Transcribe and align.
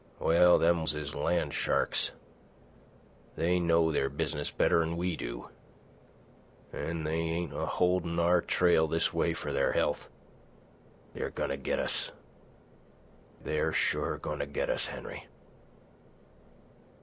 "Well, 0.17 0.57
them 0.57 0.77
wolves 0.77 0.95
is 0.95 1.13
land 1.13 1.53
sharks. 1.53 2.09
They 3.35 3.59
know 3.59 3.91
their 3.91 4.09
business 4.09 4.49
better'n 4.49 4.97
we 4.97 5.15
do, 5.15 5.49
an' 6.73 7.03
they 7.03 7.19
ain't 7.19 7.53
a 7.53 7.67
holdin' 7.67 8.17
our 8.19 8.41
trail 8.41 8.87
this 8.87 9.13
way 9.13 9.33
for 9.35 9.53
their 9.53 9.73
health. 9.73 10.09
They're 11.13 11.29
goin' 11.29 11.49
to 11.51 11.55
get 11.57 11.77
us. 11.77 12.09
They're 13.43 13.73
sure 13.73 14.17
goin' 14.17 14.39
to 14.39 14.47
get 14.47 14.71
us, 14.71 14.87
Henry." 14.87 15.27